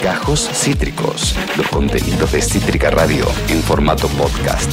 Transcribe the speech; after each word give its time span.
Gajos 0.00 0.48
Cítricos, 0.52 1.34
los 1.56 1.66
contenidos 1.68 2.30
de 2.32 2.40
Cítrica 2.40 2.90
Radio 2.90 3.24
en 3.48 3.60
formato 3.62 4.06
podcast. 4.08 4.70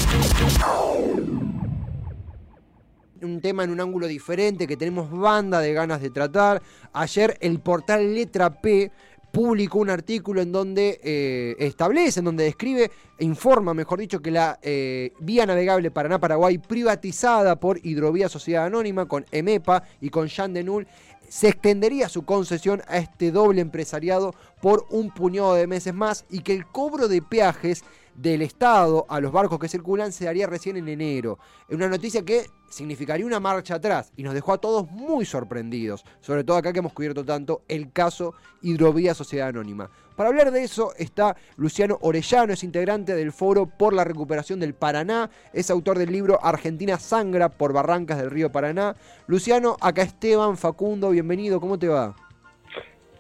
Un 3.23 3.41
tema 3.41 3.63
en 3.63 3.71
un 3.71 3.81
ángulo 3.81 4.05
diferente 4.05 4.67
que 4.67 4.77
tenemos 4.77 5.09
banda 5.09 5.59
de 5.61 5.73
ganas 5.73 6.01
de 6.01 6.11
tratar. 6.11 6.61
Ayer 6.93 7.37
el 7.41 7.59
portal 7.59 8.13
Letra 8.13 8.61
P 8.61 8.91
publicó 9.31 9.79
un 9.79 9.89
artículo 9.89 10.41
en 10.41 10.51
donde 10.51 10.99
eh, 11.03 11.55
establece, 11.57 12.19
en 12.19 12.25
donde 12.25 12.43
describe, 12.43 12.91
informa, 13.19 13.73
mejor 13.73 13.99
dicho, 13.99 14.21
que 14.21 14.29
la 14.29 14.59
eh, 14.61 15.13
vía 15.19 15.45
navegable 15.45 15.89
Paraná-Paraguay 15.89 16.57
privatizada 16.57 17.59
por 17.59 17.79
Hidrovía 17.83 18.29
Sociedad 18.29 18.65
Anónima 18.65 19.07
con 19.07 19.25
EMEPA 19.31 19.83
y 20.01 20.09
con 20.09 20.27
Jean 20.27 20.53
Denul 20.53 20.87
se 21.31 21.47
extendería 21.47 22.09
su 22.09 22.25
concesión 22.25 22.81
a 22.89 22.97
este 22.97 23.31
doble 23.31 23.61
empresariado 23.61 24.35
por 24.61 24.85
un 24.89 25.11
puñado 25.11 25.53
de 25.53 25.65
meses 25.65 25.93
más 25.93 26.25
y 26.29 26.41
que 26.41 26.53
el 26.53 26.65
cobro 26.67 27.07
de 27.07 27.21
peajes 27.21 27.85
del 28.15 28.41
Estado 28.41 29.05
a 29.09 29.19
los 29.19 29.31
barcos 29.31 29.59
que 29.59 29.67
circulan 29.67 30.11
se 30.11 30.25
daría 30.25 30.47
recién 30.47 30.77
en 30.77 30.87
enero. 30.87 31.39
Una 31.69 31.87
noticia 31.87 32.23
que 32.23 32.45
significaría 32.69 33.25
una 33.25 33.39
marcha 33.39 33.75
atrás 33.75 34.11
y 34.15 34.23
nos 34.23 34.33
dejó 34.33 34.53
a 34.53 34.57
todos 34.57 34.89
muy 34.89 35.25
sorprendidos, 35.25 36.03
sobre 36.21 36.43
todo 36.43 36.57
acá 36.57 36.71
que 36.73 36.79
hemos 36.79 36.93
cubierto 36.93 37.25
tanto 37.25 37.63
el 37.67 37.91
caso 37.91 38.33
Hidrovía 38.61 39.13
Sociedad 39.13 39.49
Anónima. 39.49 39.89
Para 40.15 40.29
hablar 40.29 40.51
de 40.51 40.63
eso 40.63 40.93
está 40.97 41.35
Luciano 41.57 41.97
Orellano, 42.01 42.53
es 42.53 42.63
integrante 42.63 43.15
del 43.15 43.31
Foro 43.31 43.65
por 43.65 43.93
la 43.93 44.03
Recuperación 44.03 44.59
del 44.59 44.73
Paraná, 44.73 45.29
es 45.53 45.69
autor 45.69 45.97
del 45.97 46.11
libro 46.11 46.39
Argentina 46.43 46.97
Sangra 46.99 47.49
por 47.49 47.73
Barrancas 47.73 48.17
del 48.17 48.29
Río 48.29 48.51
Paraná. 48.51 48.95
Luciano, 49.27 49.77
acá 49.81 50.03
Esteban, 50.03 50.57
Facundo, 50.57 51.09
bienvenido, 51.09 51.59
¿cómo 51.59 51.79
te 51.79 51.87
va? 51.87 52.15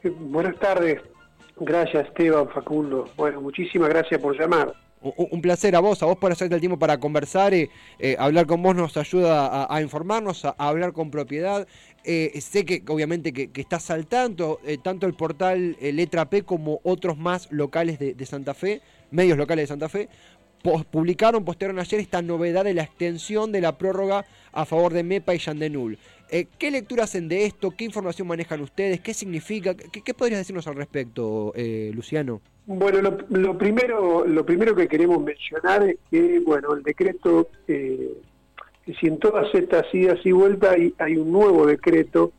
Buenas 0.03 0.57
tardes, 0.59 1.01
gracias 1.57 2.07
Esteban, 2.07 2.49
Facundo. 2.49 3.05
Bueno, 3.17 3.41
muchísimas 3.41 3.89
gracias 3.89 4.21
por 4.21 4.37
llamar. 4.39 4.73
Un 5.03 5.41
placer 5.41 5.75
a 5.75 5.79
vos, 5.79 6.03
a 6.03 6.05
vos 6.05 6.17
por 6.17 6.31
hacerte 6.31 6.53
el 6.53 6.61
tiempo 6.61 6.77
para 6.77 6.99
conversar. 6.99 7.55
Eh, 7.55 7.71
eh, 7.97 8.15
hablar 8.19 8.45
con 8.45 8.61
vos 8.61 8.75
nos 8.75 8.95
ayuda 8.97 9.65
a, 9.73 9.81
informarnos, 9.81 10.45
a, 10.45 10.51
hablar 10.59 10.93
con 10.93 11.09
propiedad. 11.09 11.67
Eh, 12.03 12.39
sé 12.39 12.65
que 12.65 12.83
obviamente 12.87 13.33
que, 13.33 13.49
estás 13.59 13.89
al 13.89 14.05
tanto, 14.05 14.59
tanto 14.83 15.07
el 15.07 15.15
portal 15.15 15.75
Letra 15.81 16.29
P 16.29 16.43
como 16.43 16.81
otros 16.83 17.17
más 17.17 17.51
locales 17.51 17.97
de, 17.97 18.25
Santa 18.27 18.53
Fe, 18.53 18.81
medios 19.09 19.39
locales 19.39 19.63
de 19.63 19.67
Santa 19.67 19.89
Fe, 19.89 20.07
publicaron, 20.91 21.43
postearon 21.45 21.79
ayer 21.79 21.99
esta 21.99 22.21
novedad 22.21 22.63
de 22.63 22.75
la 22.75 22.83
extensión 22.83 23.51
de 23.51 23.61
la 23.61 23.79
prórroga 23.79 24.25
a 24.51 24.65
favor 24.65 24.93
de 24.93 25.01
MEPA 25.01 25.33
y 25.33 25.39
Yandenul. 25.39 25.97
¿Qué 26.29 26.69
lectura 26.69 27.05
hacen 27.05 27.27
de 27.27 27.45
esto? 27.45 27.71
¿Qué 27.71 27.85
información 27.85 28.27
manejan 28.27 28.61
ustedes? 28.61 29.01
¿Qué 29.01 29.15
significa? 29.15 29.73
¿Qué, 29.73 30.01
qué 30.03 30.13
podrías 30.13 30.39
decirnos 30.41 30.67
al 30.67 30.75
respecto, 30.75 31.53
Luciano? 31.91 32.39
Bueno, 32.65 33.17
lo, 33.29 33.57
primero, 33.57 34.25
lo 34.25 34.45
primero 34.45 34.75
que 34.75 34.87
queremos 34.87 35.21
mencionar 35.21 35.83
es 35.83 35.97
que, 36.11 36.39
bueno, 36.39 36.73
el 36.73 36.83
decreto, 36.83 37.47
eh, 37.67 38.13
si 38.99 39.07
en 39.07 39.17
todas 39.17 39.53
estas 39.55 39.85
idas 39.93 40.19
y 40.23 40.31
vueltas 40.31 40.77
hay, 40.99 41.17
un 41.17 41.31
nuevo 41.31 41.65
decreto, 41.65 42.31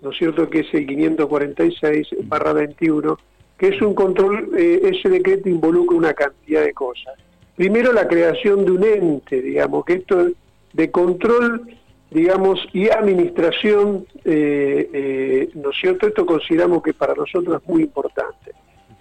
¿no 0.00 0.10
es 0.10 0.16
cierto?, 0.16 0.48
que 0.48 0.60
es 0.60 0.72
el 0.72 0.86
546 0.86 2.08
barra 2.24 2.54
21, 2.54 3.18
que 3.58 3.68
es 3.68 3.82
un 3.82 3.94
control, 3.94 4.50
eh, 4.56 4.80
ese 4.84 5.10
decreto 5.10 5.48
involucra 5.48 5.96
una 5.98 6.14
cantidad 6.14 6.64
de 6.64 6.72
cosas. 6.72 7.14
Primero, 7.54 7.92
la 7.92 8.08
creación 8.08 8.64
de 8.64 8.70
un 8.72 8.84
ente, 8.84 9.42
digamos, 9.42 9.84
que 9.84 9.94
esto 9.94 10.28
de 10.72 10.90
control, 10.90 11.76
digamos, 12.10 12.58
y 12.72 12.88
administración, 12.88 14.06
eh, 14.24 14.90
eh, 14.92 15.50
¿no 15.54 15.70
es 15.70 15.76
cierto?, 15.78 16.06
esto 16.06 16.24
consideramos 16.24 16.82
que 16.82 16.94
para 16.94 17.14
nosotros 17.14 17.60
es 17.62 17.68
muy 17.68 17.82
importante 17.82 18.52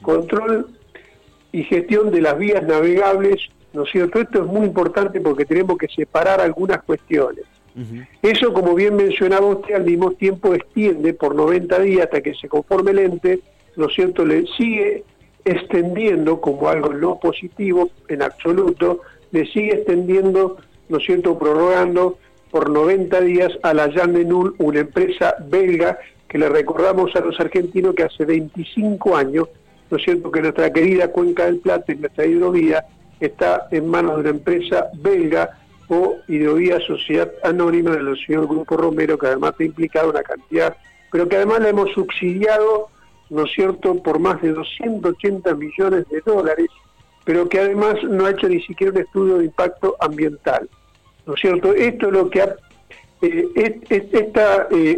control 0.02 0.68
y 1.52 1.64
gestión 1.64 2.12
de 2.12 2.22
las 2.22 2.38
vías 2.38 2.64
navegables, 2.64 3.50
¿no 3.74 3.84
es 3.84 3.92
cierto? 3.92 4.20
Esto 4.20 4.44
es 4.44 4.48
muy 4.48 4.66
importante 4.66 5.20
porque 5.22 5.46
tenemos 5.46 5.78
que 5.78 5.88
separar 5.88 6.42
algunas 6.42 6.84
cuestiones. 6.84 7.46
Eso, 8.22 8.54
como 8.54 8.76
bien 8.76 8.98
mencionaba 8.98 9.46
usted, 9.48 9.76
al 9.76 9.86
mismo 9.86 10.12
tiempo 10.12 10.54
extiende 10.54 11.14
por 11.14 11.34
90 11.36 11.80
días 11.80 12.06
hasta 12.06 12.22
que 12.22 12.34
se 12.36 12.50
conforme 12.50 12.92
el 12.92 13.00
ente, 13.00 13.40
¿no 13.78 13.86
es 13.86 13.94
cierto? 13.94 14.26
Le 14.26 14.46
sigue 14.58 15.06
extendiendo 15.46 16.42
como 16.42 16.68
algo 16.70 16.94
no 16.94 17.20
positivo 17.20 17.90
en 18.10 18.22
absoluto, 18.24 19.02
le 19.32 19.46
sigue 19.46 19.76
extendiendo, 19.76 20.58
¿no 20.90 20.98
es 20.98 21.06
cierto?, 21.06 21.40
prorrogando 21.40 22.18
por 22.52 22.70
90 22.70 23.22
días 23.22 23.52
a 23.64 23.74
la 23.74 23.90
Jan 23.90 24.14
de 24.14 24.26
Null, 24.26 24.56
una 24.60 24.82
empresa 24.82 25.36
belga 25.48 25.98
que 26.28 26.38
le 26.38 26.50
recordamos 26.50 27.16
a 27.16 27.22
los 27.22 27.40
argentinos 27.40 27.96
que 27.96 28.04
hace 28.04 28.26
25 28.26 29.16
años 29.16 29.48
¿no 29.92 29.98
es 29.98 30.04
cierto?, 30.04 30.32
que 30.32 30.42
nuestra 30.42 30.72
querida 30.72 31.10
Cuenca 31.10 31.46
del 31.46 31.60
Plata 31.60 31.92
y 31.92 31.98
nuestra 31.98 32.26
hidrovía 32.26 32.86
está 33.20 33.68
en 33.72 33.88
manos 33.88 34.16
de 34.16 34.22
una 34.22 34.30
empresa 34.32 34.88
belga 34.94 35.58
o 35.90 36.16
Hidrovía 36.28 36.80
Sociedad 36.80 37.30
Anónima 37.44 37.92
del 37.92 38.18
señor 38.26 38.48
Grupo 38.48 38.78
Romero, 38.78 39.18
que 39.18 39.28
además 39.28 39.54
ha 39.60 39.64
implicado 39.64 40.10
una 40.10 40.24
cantidad, 40.24 40.76
pero 41.12 41.28
que 41.28 41.36
además 41.36 41.60
la 41.60 41.70
hemos 41.70 41.92
subsidiado, 41.92 42.88
¿no 43.30 43.44
es 43.44 43.52
cierto?, 43.52 44.02
por 44.02 44.18
más 44.18 44.42
de 44.42 44.54
280 44.54 45.54
millones 45.56 46.08
de 46.08 46.22
dólares, 46.26 46.68
pero 47.26 47.50
que 47.50 47.60
además 47.60 47.96
no 48.04 48.26
ha 48.26 48.32
hecho 48.32 48.48
ni 48.48 48.62
siquiera 48.62 48.94
un 48.94 49.00
estudio 49.00 49.38
de 49.40 49.46
impacto 49.46 49.98
ambiental, 50.00 50.70
¿no 51.26 51.34
es 51.34 51.42
cierto? 51.42 51.74
Esto 51.74 52.08
es 52.08 52.14
lo 52.14 52.30
que 52.30 52.42
ha, 52.42 52.56
eh, 53.22 53.50
eh, 53.56 53.82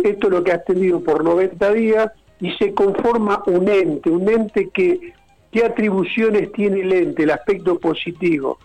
esto 0.03 0.27
es 0.27 0.33
lo 0.33 0.43
que 0.43 0.51
ha 0.51 0.55
extendido 0.55 1.01
por 1.01 1.23
90 1.23 1.73
días, 1.73 2.11
y 2.43 2.51
se 2.57 2.73
conforma 2.73 3.41
un 3.47 3.69
ente, 3.69 4.09
un 4.09 4.27
ente 4.27 4.67
que, 4.67 5.13
¿qué 5.49 5.63
atribuciones 5.63 6.51
tiene 6.51 6.81
el 6.81 6.91
ente, 6.91 7.23
el 7.23 7.31
aspecto 7.31 7.79
positivo? 7.79 8.59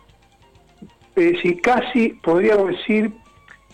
Es 1.15 1.35
decir, 1.35 1.61
casi 1.61 2.09
podríamos 2.09 2.71
decir, 2.71 3.13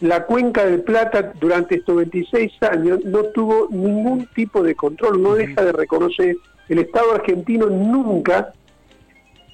la 0.00 0.26
cuenca 0.26 0.66
del 0.66 0.82
Plata 0.82 1.32
durante 1.40 1.76
estos 1.76 1.96
26 1.96 2.52
años 2.64 3.02
no 3.02 3.22
tuvo 3.22 3.68
ningún 3.70 4.26
tipo 4.34 4.62
de 4.62 4.74
control, 4.74 5.22
no 5.22 5.36
deja 5.36 5.64
de 5.64 5.72
reconocer, 5.72 6.36
el 6.68 6.80
Estado 6.80 7.14
argentino 7.14 7.70
nunca, 7.70 8.52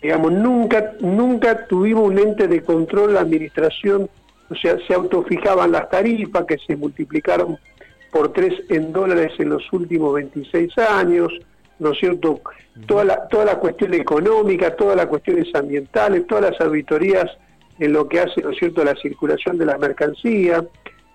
digamos, 0.02 0.32
nunca, 0.32 0.94
nunca 0.98 1.68
tuvimos 1.68 2.08
un 2.08 2.18
ente 2.18 2.48
de 2.48 2.60
control, 2.64 3.14
la 3.14 3.20
administración, 3.20 4.10
o 4.48 4.56
sea, 4.56 4.76
se 4.88 4.94
autofijaban 4.94 5.70
las 5.70 5.88
tarifas 5.90 6.44
que 6.44 6.58
se 6.58 6.74
multiplicaron 6.74 7.56
por 8.10 8.32
tres 8.32 8.54
en 8.69 8.93
dólares 8.93 9.32
en 9.38 9.50
los 9.50 9.72
últimos 9.72 10.15
26 10.15 10.76
años, 10.78 11.32
¿no 11.78 11.93
es 11.93 11.98
cierto? 11.98 12.41
Toda 12.87 13.04
la, 13.04 13.28
toda 13.28 13.44
la 13.44 13.59
cuestión 13.59 13.94
económica, 13.94 14.75
todas 14.76 14.97
las 14.97 15.06
cuestiones 15.06 15.54
ambientales, 15.54 16.26
todas 16.26 16.50
las 16.50 16.60
auditorías 16.60 17.26
en 17.78 17.93
lo 17.93 18.09
que 18.09 18.21
hace, 18.21 18.43
¿no 18.43 18.50
es 18.50 18.59
cierto?, 18.59 18.84
la 18.84 18.94
circulación 18.97 19.59
de 19.59 19.66
la 19.66 19.78
mercancía. 19.78 20.65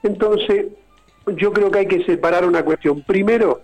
Entonces, 0.04 0.68
yo 1.38 1.54
creo 1.54 1.72
que 1.72 1.80
hay 1.80 1.88
que 1.88 2.04
separar 2.06 2.46
una 2.46 2.64
cuestión. 2.64 3.02
Primero, 3.02 3.62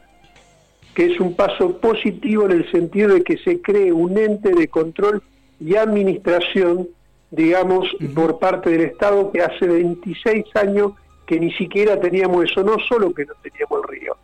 que 0.94 1.06
es 1.06 1.19
un 1.19 1.36
paso 1.36 1.78
positivo 1.80 2.46
en 2.46 2.52
el 2.52 2.72
sentido 2.72 3.13
de 3.13 3.24
que 3.24 3.38
se 3.38 3.62
cree 3.62 3.92
un 3.92 4.18
ente 4.18 4.53
de 4.53 4.68
control 4.68 5.24
y 5.59 5.75
administración, 5.75 6.88
digamos, 7.30 7.88
por 8.13 8.40
parte 8.40 8.72
del 8.72 8.81
Estado 8.81 9.31
que 9.31 9.42
hace 9.42 9.68
26 9.68 10.46
años 10.56 10.94
que 11.31 11.40
ni 11.40 11.53
siquiera 11.53 11.97
teníamos 11.97 12.44
eso, 12.44 12.62
no 12.62 12.75
solo 12.90 13.14
que 13.14 13.24
no 13.24 13.31
teníamos 13.42 13.80
el 13.84 13.97
río, 13.97 14.18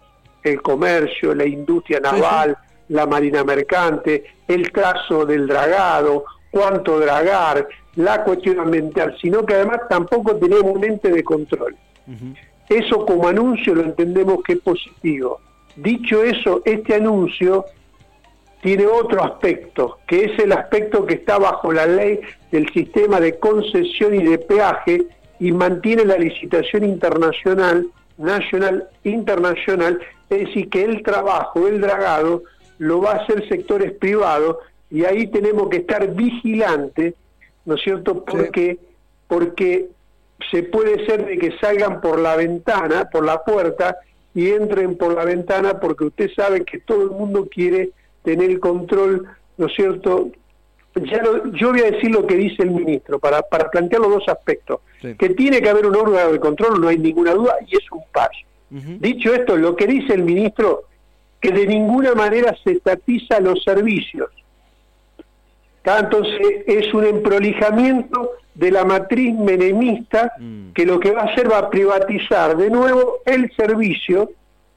el 0.43 0.61
comercio, 0.61 1.33
la 1.33 1.45
industria 1.45 2.01
naval, 2.01 2.57
la 2.89 3.05
marina 3.05 3.45
mercante, 3.45 4.25
el 4.45 4.69
caso 4.73 5.25
del 5.25 5.47
dragado, 5.47 6.25
cuánto 6.51 6.99
dragar, 6.99 7.65
la 7.95 8.25
cuestión 8.25 8.59
ambiental, 8.59 9.15
sino 9.21 9.45
que 9.45 9.53
además 9.53 9.83
tampoco 9.89 10.35
teníamos 10.35 10.75
un 10.75 10.83
ente 10.83 11.09
de 11.09 11.23
control. 11.23 11.77
Eso 12.67 13.05
como 13.05 13.29
anuncio 13.29 13.73
lo 13.73 13.83
entendemos 13.83 14.43
que 14.43 14.53
es 14.53 14.59
positivo. 14.59 15.39
Dicho 15.77 16.21
eso, 16.21 16.61
este 16.65 16.95
anuncio 16.95 17.63
tiene 18.61 18.85
otro 18.85 19.23
aspecto, 19.23 19.99
que 20.05 20.25
es 20.25 20.39
el 20.39 20.51
aspecto 20.51 21.05
que 21.05 21.13
está 21.13 21.37
bajo 21.37 21.71
la 21.71 21.85
ley 21.85 22.19
del 22.51 22.67
sistema 22.73 23.21
de 23.21 23.39
concesión 23.39 24.13
y 24.13 24.23
de 24.25 24.39
peaje, 24.39 25.05
y 25.39 25.51
mantiene 25.51 26.05
la 26.05 26.17
licitación 26.17 26.83
internacional, 26.83 27.87
nacional, 28.17 28.87
internacional, 29.03 29.99
es 30.29 30.47
decir, 30.47 30.69
que 30.69 30.83
el 30.83 31.03
trabajo, 31.03 31.67
el 31.67 31.81
dragado, 31.81 32.43
lo 32.79 33.01
va 33.01 33.11
a 33.11 33.23
hacer 33.23 33.47
sectores 33.47 33.91
privados 33.93 34.57
y 34.89 35.05
ahí 35.05 35.27
tenemos 35.27 35.69
que 35.69 35.77
estar 35.77 36.13
vigilantes, 36.13 37.13
¿no 37.65 37.75
es 37.75 37.81
cierto? 37.81 38.23
Porque, 38.23 38.77
porque 39.27 39.87
se 40.51 40.63
puede 40.63 41.05
ser 41.05 41.25
de 41.25 41.37
que 41.37 41.57
salgan 41.59 42.01
por 42.01 42.19
la 42.19 42.35
ventana, 42.35 43.09
por 43.09 43.25
la 43.25 43.43
puerta, 43.43 43.97
y 44.33 44.51
entren 44.51 44.97
por 44.97 45.15
la 45.15 45.25
ventana 45.25 45.79
porque 45.79 46.05
usted 46.05 46.29
sabe 46.35 46.63
que 46.63 46.79
todo 46.79 47.01
el 47.03 47.09
mundo 47.09 47.47
quiere 47.49 47.89
tener 48.23 48.51
el 48.51 48.59
control, 48.59 49.27
¿no 49.57 49.65
es 49.65 49.73
cierto?, 49.75 50.29
ya 51.03 51.21
yo 51.53 51.71
voy 51.71 51.81
a 51.81 51.91
decir 51.91 52.11
lo 52.11 52.25
que 52.25 52.35
dice 52.35 52.63
el 52.63 52.71
ministro 52.71 53.19
para, 53.19 53.41
para 53.41 53.69
plantear 53.69 54.01
los 54.01 54.11
dos 54.11 54.27
aspectos. 54.27 54.79
Que 55.01 55.29
tiene 55.29 55.61
que 55.61 55.69
haber 55.69 55.85
un 55.85 55.95
órgano 55.95 56.31
de 56.31 56.39
control, 56.39 56.81
no 56.81 56.87
hay 56.87 56.97
ninguna 56.97 57.33
duda, 57.33 57.55
y 57.67 57.75
es 57.75 57.91
un 57.91 58.03
paso. 58.11 58.31
Dicho 58.69 59.33
esto, 59.33 59.55
lo 59.55 59.75
que 59.75 59.87
dice 59.87 60.13
el 60.13 60.23
ministro 60.23 60.83
que 61.39 61.51
de 61.51 61.67
ninguna 61.67 62.15
manera 62.15 62.55
se 62.63 62.71
estatiza 62.71 63.39
los 63.39 63.63
servicios. 63.63 64.29
Entonces 65.85 66.63
es 66.67 66.93
un 66.93 67.05
emprolijamiento 67.05 68.31
de 68.55 68.71
la 68.71 68.83
matriz 68.83 69.33
menemista 69.35 70.33
Mm. 70.39 70.73
que 70.73 70.85
lo 70.85 70.99
que 70.99 71.11
va 71.11 71.21
a 71.21 71.25
hacer 71.25 71.49
va 71.49 71.59
a 71.59 71.69
privatizar 71.69 72.57
de 72.57 72.69
nuevo 72.69 73.19
el 73.25 73.51
servicio, 73.55 74.31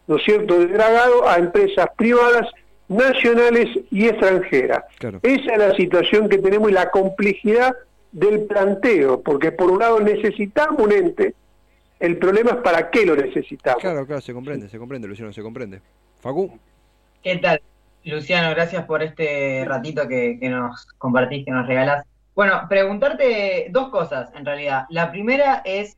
¿no 0.06 0.16
es 0.16 0.24
cierto?, 0.24 0.58
de 0.58 0.66
dragado 0.68 1.28
a 1.28 1.36
empresas 1.38 1.88
privadas, 1.96 2.46
nacionales 2.90 3.68
y 3.90 4.08
extranjeras. 4.08 4.84
Claro. 4.98 5.20
Esa 5.22 5.52
es 5.52 5.58
la 5.58 5.74
situación 5.76 6.28
que 6.28 6.38
tenemos 6.38 6.70
y 6.70 6.74
la 6.74 6.90
complejidad 6.90 7.74
del 8.12 8.42
planteo, 8.42 9.22
porque 9.22 9.52
por 9.52 9.70
un 9.70 9.78
lado 9.78 10.00
necesitamos 10.00 10.80
un 10.80 10.92
ente, 10.92 11.34
el 12.00 12.18
problema 12.18 12.50
es 12.50 12.56
para 12.56 12.90
qué 12.90 13.06
lo 13.06 13.14
necesitamos. 13.14 13.80
Claro, 13.80 14.06
claro, 14.06 14.20
se 14.20 14.32
comprende, 14.32 14.68
se 14.68 14.78
comprende, 14.78 15.06
Luciano, 15.06 15.32
se 15.32 15.42
comprende. 15.42 15.80
Facu. 16.20 16.58
¿Qué 17.22 17.36
tal? 17.36 17.62
Luciano, 18.04 18.50
gracias 18.50 18.84
por 18.86 19.02
este 19.02 19.64
ratito 19.66 20.08
que, 20.08 20.38
que 20.40 20.48
nos 20.48 20.86
compartís, 20.98 21.44
que 21.44 21.52
nos 21.52 21.66
regalás. 21.68 22.04
Bueno, 22.34 22.66
preguntarte 22.68 23.68
dos 23.70 23.90
cosas 23.90 24.30
en 24.34 24.44
realidad. 24.44 24.86
La 24.88 25.12
primera 25.12 25.62
es, 25.64 25.96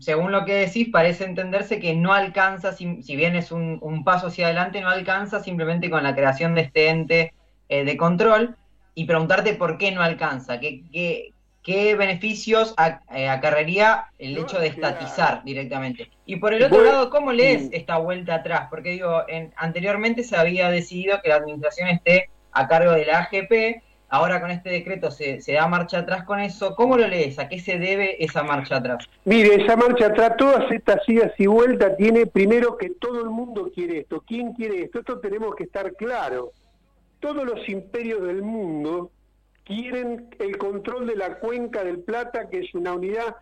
según 0.00 0.32
lo 0.32 0.44
que 0.44 0.54
decís, 0.54 0.88
parece 0.90 1.24
entenderse 1.24 1.78
que 1.78 1.94
no 1.94 2.12
alcanza, 2.12 2.72
si, 2.72 3.02
si 3.02 3.16
bien 3.16 3.36
es 3.36 3.52
un, 3.52 3.78
un 3.80 4.04
paso 4.04 4.28
hacia 4.28 4.46
adelante, 4.46 4.80
no 4.80 4.88
alcanza 4.88 5.42
simplemente 5.42 5.90
con 5.90 6.02
la 6.02 6.14
creación 6.14 6.54
de 6.54 6.62
este 6.62 6.88
ente 6.88 7.34
eh, 7.68 7.84
de 7.84 7.96
control 7.96 8.56
y 8.94 9.04
preguntarte 9.04 9.54
por 9.54 9.78
qué 9.78 9.92
no 9.92 10.02
alcanza, 10.02 10.60
qué, 10.60 10.82
qué, 10.92 11.32
qué 11.62 11.94
beneficios 11.94 12.74
eh, 13.14 13.28
acarrearía 13.28 14.06
el 14.18 14.36
hecho 14.36 14.58
de 14.58 14.68
estatizar 14.68 15.42
directamente. 15.44 16.10
Y 16.26 16.36
por 16.36 16.52
el 16.52 16.64
otro 16.64 16.84
lado, 16.84 17.10
¿cómo 17.10 17.32
lees 17.32 17.68
esta 17.72 17.98
vuelta 17.98 18.36
atrás? 18.36 18.66
Porque 18.68 18.90
digo, 18.90 19.22
en, 19.28 19.52
anteriormente 19.56 20.24
se 20.24 20.36
había 20.36 20.70
decidido 20.70 21.20
que 21.22 21.28
la 21.28 21.36
administración 21.36 21.88
esté 21.88 22.30
a 22.52 22.68
cargo 22.68 22.92
de 22.92 23.06
la 23.06 23.20
AGP, 23.20 23.82
ahora 24.12 24.42
con 24.42 24.50
este 24.50 24.68
decreto 24.68 25.10
se, 25.10 25.40
da 25.46 25.66
marcha 25.66 26.00
atrás 26.00 26.24
con 26.24 26.38
eso. 26.38 26.76
¿Cómo 26.76 26.98
lo 26.98 27.08
lees? 27.08 27.38
¿A 27.38 27.48
qué 27.48 27.58
se 27.58 27.78
debe 27.78 28.22
esa 28.22 28.42
marcha 28.42 28.76
atrás? 28.76 29.08
Mire, 29.24 29.54
esa 29.64 29.74
marcha 29.74 30.06
atrás, 30.06 30.36
todas 30.36 30.70
estas 30.70 31.00
idas 31.08 31.32
y 31.38 31.46
vueltas, 31.46 31.96
tiene 31.96 32.26
primero 32.26 32.76
que 32.76 32.90
todo 32.90 33.22
el 33.22 33.30
mundo 33.30 33.70
quiere 33.74 34.00
esto. 34.00 34.22
¿Quién 34.26 34.52
quiere 34.52 34.82
esto? 34.82 34.98
Esto 34.98 35.18
tenemos 35.18 35.56
que 35.56 35.64
estar 35.64 35.94
claro. 35.94 36.52
Todos 37.20 37.46
los 37.46 37.66
imperios 37.70 38.22
del 38.22 38.42
mundo 38.42 39.10
quieren 39.64 40.28
el 40.38 40.58
control 40.58 41.06
de 41.06 41.16
la 41.16 41.38
cuenca 41.38 41.82
del 41.82 42.00
Plata, 42.00 42.50
que 42.50 42.58
es 42.58 42.74
una 42.74 42.92
unidad, 42.92 43.36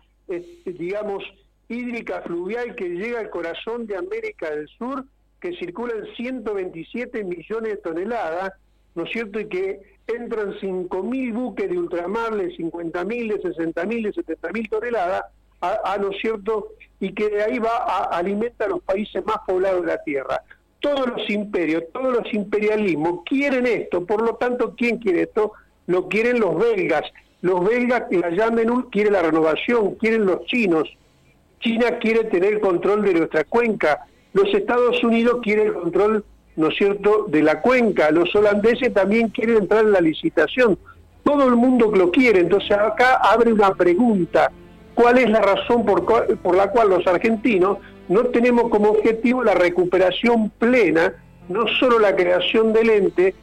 digamos, 0.65 1.21
hídrica 1.67 2.21
fluvial 2.21 2.75
que 2.75 2.87
llega 2.87 3.19
al 3.19 3.29
corazón 3.29 3.87
de 3.87 3.97
América 3.97 4.49
del 4.49 4.69
Sur, 4.69 5.03
que 5.41 5.51
circulan 5.57 6.05
127 6.15 7.25
millones 7.25 7.73
de 7.73 7.77
toneladas, 7.77 8.53
¿no 8.95 9.03
es 9.03 9.11
cierto? 9.11 9.37
Y 9.37 9.49
que 9.49 9.90
entran 10.07 10.53
5.000 10.53 11.33
buques 11.33 11.69
de 11.69 11.77
ultramar 11.77 12.35
de 12.35 12.55
50.000, 12.55 13.27
de 13.27 13.41
60.000, 13.41 14.03
de 14.03 14.13
70.000 14.13 14.69
toneladas, 14.69 15.23
a, 15.61 15.97
¿no 15.99 16.11
cierto? 16.13 16.69
Y 16.99 17.13
que 17.13 17.29
de 17.29 17.43
ahí 17.43 17.59
va 17.59 17.77
a 17.77 18.17
alimenta 18.17 18.65
a 18.65 18.69
los 18.69 18.81
países 18.81 19.23
más 19.25 19.37
poblados 19.45 19.81
de 19.81 19.87
la 19.87 20.03
Tierra. 20.03 20.41
Todos 20.79 21.07
los 21.07 21.29
imperios, 21.29 21.83
todos 21.93 22.17
los 22.17 22.33
imperialismos 22.33 23.21
quieren 23.25 23.67
esto, 23.67 24.03
por 24.05 24.23
lo 24.23 24.35
tanto, 24.35 24.75
¿quién 24.75 24.97
quiere 24.97 25.23
esto? 25.23 25.53
Lo 25.85 26.07
quieren 26.09 26.39
los 26.39 26.57
belgas. 26.57 27.03
Los 27.41 27.63
belgas, 27.63 28.03
la 28.11 28.29
Yandenul 28.31 28.89
quiere 28.89 29.11
la 29.11 29.21
renovación, 29.21 29.95
quieren 29.95 30.25
los 30.25 30.45
chinos. 30.45 30.89
China 31.59 31.99
quiere 31.99 32.23
tener 32.25 32.59
control 32.59 33.03
de 33.03 33.13
nuestra 33.13 33.43
cuenca. 33.43 34.05
Los 34.33 34.51
Estados 34.53 35.03
Unidos 35.03 35.39
quieren 35.43 35.67
el 35.67 35.73
control, 35.73 36.25
¿no 36.55 36.67
es 36.67 36.75
cierto?, 36.75 37.25
de 37.27 37.41
la 37.41 37.61
cuenca. 37.61 38.11
Los 38.11 38.33
holandeses 38.35 38.93
también 38.93 39.29
quieren 39.29 39.57
entrar 39.57 39.85
en 39.85 39.91
la 39.91 40.01
licitación. 40.01 40.77
Todo 41.23 41.47
el 41.47 41.55
mundo 41.55 41.91
lo 41.93 42.11
quiere. 42.11 42.41
Entonces 42.41 42.71
acá 42.71 43.15
abre 43.15 43.53
una 43.53 43.73
pregunta. 43.73 44.51
¿Cuál 44.93 45.19
es 45.19 45.29
la 45.29 45.41
razón 45.41 45.85
por, 45.85 46.55
la 46.55 46.69
cual 46.71 46.89
los 46.89 47.07
argentinos 47.07 47.77
no 48.07 48.25
tenemos 48.25 48.69
como 48.69 48.89
objetivo 48.89 49.43
la 49.43 49.53
recuperación 49.53 50.49
plena, 50.59 51.13
no 51.47 51.65
solo 51.79 51.97
la 51.99 52.15
creación 52.15 52.73
del 52.73 52.89
ente, 52.89 53.33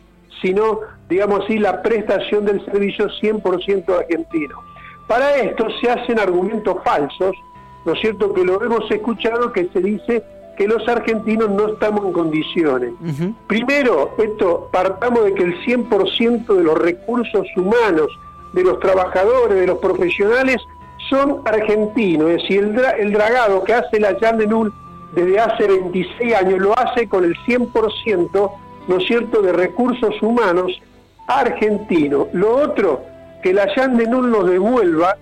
sino, 0.43 0.81
digamos 1.08 1.44
así, 1.44 1.58
la 1.58 1.82
prestación 1.82 2.44
del 2.44 2.64
servicio 2.66 3.08
100% 3.08 3.99
argentino? 3.99 4.60
Para 5.08 5.37
esto 5.37 5.69
se 5.81 5.90
hacen 5.90 6.19
argumentos 6.19 6.76
falsos, 6.84 7.34
¿no 7.87 7.94
es 7.94 8.00
cierto? 8.00 8.34
Que 8.34 8.44
lo 8.44 8.62
hemos 8.62 8.90
escuchado 8.90 9.50
que 9.52 9.69
se 9.72 9.81
dice 9.81 10.22
que 10.58 10.66
los 10.69 10.87
argentinos 10.88 11.49
no 11.50 11.69
estamos 11.69 12.05
en 12.05 12.12
condiciones. 12.12 12.93
Primero, 13.46 14.10
esto 14.19 14.69
partamos 14.72 15.25
de 15.25 15.32
que 15.34 15.44
el 15.44 15.58
100% 15.64 16.46
de 16.52 16.62
los 16.64 16.76
recursos 16.76 17.46
humanos, 17.56 18.08
de 18.52 18.64
los 18.64 18.81
trabajadores, 18.81 19.56
de 19.60 19.66
los 19.69 19.78
profesionales, 19.78 20.56
son 21.08 21.43
argentinos. 21.46 22.28
Es 22.31 22.43
decir, 22.43 22.58
el, 22.64 22.75
dra- 22.75 22.96
el 22.99 23.12
dragado 23.12 23.62
que 23.62 23.72
hace 23.72 24.00
la 24.00 24.19
Yandenul 24.19 24.72
desde 25.14 25.38
hace 25.38 25.66
26 25.69 26.34
años 26.34 26.58
lo 26.58 26.76
hace 26.78 27.08
con 27.08 27.25
el 27.25 27.34
100%, 27.46 28.50
¿no 28.88 28.96
es 28.96 29.06
cierto?, 29.06 29.40
de 29.40 29.52
recursos 29.52 30.20
humanos 30.20 30.72
argentinos. 31.28 32.26
Lo 32.32 32.56
otro, 32.56 33.02
que 33.44 33.52
la 33.55 33.72
Yandenul 33.76 34.28
nos 34.31 34.50
devuelva 34.50 35.16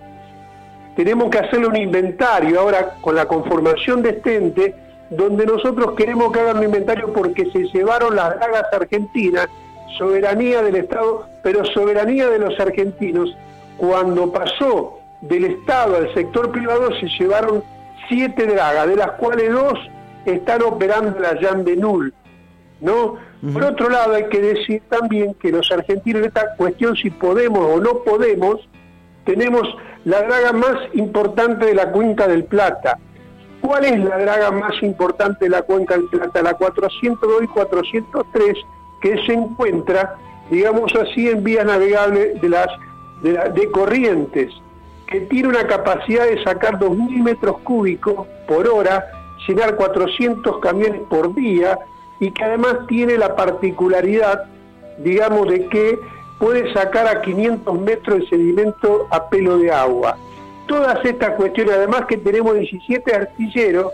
tenemos 0.95 1.29
que 1.29 1.37
hacerle 1.37 1.67
un 1.67 1.75
inventario 1.75 2.59
ahora 2.59 2.95
con 3.01 3.13
la 3.15 3.27
conformación 3.27 4.01
de 4.01 4.09
este 4.09 4.35
ente, 4.37 4.73
donde 5.09 5.45
nosotros 5.45 5.93
queremos 5.95 6.31
que 6.31 6.39
hagan 6.39 6.57
un 6.57 6.63
inventario 6.63 7.13
porque 7.13 7.49
se 7.51 7.65
llevaron 7.65 8.15
las 8.15 8.35
dragas 8.35 8.65
argentinas, 8.73 9.47
soberanía 9.97 10.61
del 10.61 10.75
Estado, 10.75 11.25
pero 11.43 11.65
soberanía 11.65 12.29
de 12.29 12.39
los 12.39 12.59
argentinos. 12.59 13.35
Cuando 13.77 14.31
pasó 14.31 14.99
del 15.21 15.45
Estado 15.45 15.97
al 15.97 16.13
sector 16.13 16.51
privado 16.51 16.89
se 16.99 17.07
llevaron 17.07 17.63
siete 18.09 18.45
dragas, 18.45 18.87
de 18.87 18.95
las 18.95 19.11
cuales 19.11 19.51
dos 19.51 19.79
están 20.25 20.61
operando 20.63 21.19
la 21.19 21.37
Jan 21.39 21.63
de 21.63 21.75
Nul. 21.77 22.13
¿no? 22.81 23.15
Por 23.53 23.63
otro 23.63 23.89
lado, 23.89 24.15
hay 24.15 24.29
que 24.29 24.41
decir 24.41 24.81
también 24.89 25.33
que 25.35 25.51
los 25.51 25.71
argentinos 25.71 26.21
en 26.21 26.27
esta 26.27 26.55
cuestión, 26.55 26.95
si 26.95 27.09
podemos 27.09 27.59
o 27.59 27.79
no 27.79 28.03
podemos, 28.03 28.67
tenemos 29.25 29.63
la 30.05 30.21
draga 30.21 30.53
más 30.53 30.77
importante 30.93 31.65
de 31.65 31.75
la 31.75 31.91
cuenca 31.91 32.27
del 32.27 32.45
Plata. 32.45 32.97
¿Cuál 33.61 33.85
es 33.85 33.99
la 33.99 34.17
draga 34.17 34.51
más 34.51 34.81
importante 34.81 35.45
de 35.45 35.49
la 35.49 35.61
cuenca 35.63 35.95
del 35.95 36.07
Plata? 36.07 36.41
La 36.41 36.53
402 36.53 37.43
y 37.43 37.47
403, 37.47 38.57
que 39.01 39.25
se 39.25 39.33
encuentra, 39.33 40.17
digamos 40.49 40.93
así, 40.95 41.29
en 41.29 41.43
vías 41.43 41.65
navegables 41.65 42.39
de, 42.41 42.49
las, 42.49 42.67
de, 43.21 43.71
corrientes, 43.71 44.53
que 45.07 45.21
tiene 45.21 45.49
una 45.49 45.65
capacidad 45.65 46.25
de 46.25 46.43
sacar 46.43 46.79
2.000 46.79 47.23
metros 47.23 47.57
cúbicos 47.59 48.27
por 48.47 48.67
hora, 48.67 49.05
llenar 49.47 49.75
400 49.75 50.59
camiones 50.59 51.01
por 51.09 51.33
día, 51.33 51.79
y 52.19 52.31
que 52.31 52.43
además 52.43 52.77
tiene 52.87 53.17
la 53.17 53.35
particularidad, 53.35 54.45
digamos, 54.99 55.47
de 55.49 55.67
que 55.67 55.99
puede 56.39 56.71
sacar 56.73 57.07
a 57.07 57.21
500 57.21 57.79
metros 57.79 58.19
de 58.19 58.29
sedimento 58.29 59.07
a 59.09 59.29
pelo 59.29 59.57
de 59.57 59.71
agua. 59.71 60.17
Todas 60.67 61.03
estas 61.05 61.31
cuestiones, 61.31 61.75
además 61.75 62.05
que 62.07 62.17
tenemos 62.17 62.55
17 62.55 63.15
artilleros, 63.15 63.93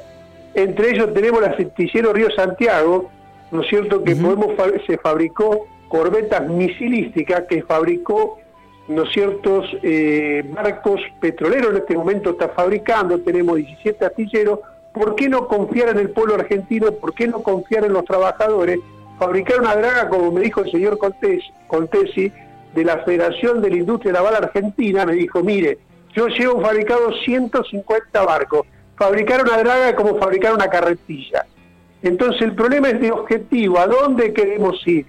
entre 0.53 0.91
ellos 0.91 1.13
tenemos 1.13 1.41
el 1.41 1.49
artillero 1.49 2.13
Río 2.13 2.29
Santiago, 2.31 3.09
¿no 3.51 3.61
es 3.61 3.67
cierto?, 3.67 4.03
que 4.03 4.15
podemos 4.15 4.53
se 4.87 4.97
fabricó 4.97 5.67
corbetas 5.87 6.47
misilísticas, 6.47 7.43
que 7.47 7.61
fabricó, 7.63 8.39
¿no 8.87 9.03
es 9.03 9.11
cierto?, 9.11 9.63
eh, 9.83 10.43
barcos 10.53 11.01
petroleros 11.19 11.71
en 11.71 11.77
este 11.77 11.95
momento 11.95 12.31
está 12.31 12.49
fabricando, 12.49 13.19
tenemos 13.19 13.57
17 13.57 14.03
artilleros, 14.03 14.59
¿por 14.91 15.15
qué 15.15 15.29
no 15.29 15.47
confiar 15.47 15.89
en 15.89 15.99
el 15.99 16.09
pueblo 16.09 16.35
argentino? 16.35 16.91
¿Por 16.91 17.13
qué 17.13 17.27
no 17.27 17.43
confiar 17.43 17.85
en 17.85 17.93
los 17.93 18.05
trabajadores? 18.05 18.79
Fabricar 19.19 19.59
una 19.59 19.75
draga, 19.75 20.09
como 20.09 20.31
me 20.31 20.41
dijo 20.41 20.61
el 20.61 20.71
señor 20.71 20.97
Contes, 20.97 21.43
Contesi, 21.67 22.31
de 22.73 22.83
la 22.83 22.99
Federación 22.99 23.61
de 23.61 23.69
la 23.69 23.75
Industria 23.75 24.13
Naval 24.13 24.35
Argentina, 24.35 25.05
me 25.05 25.13
dijo, 25.13 25.43
mire, 25.43 25.77
yo 26.15 26.27
llevo 26.27 26.61
fabricado 26.61 27.11
150 27.23 28.23
barcos, 28.23 28.65
fabricar 28.95 29.41
una 29.41 29.57
draga 29.57 29.89
es 29.89 29.95
como 29.95 30.17
fabricar 30.19 30.53
una 30.53 30.67
carretilla. 30.67 31.45
Entonces 32.01 32.41
el 32.41 32.53
problema 32.53 32.89
es 32.89 32.99
de 32.99 33.11
objetivo, 33.11 33.79
¿a 33.79 33.87
dónde 33.87 34.33
queremos 34.33 34.85
ir? 34.87 35.05